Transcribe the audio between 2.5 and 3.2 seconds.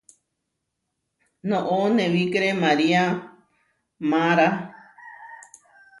María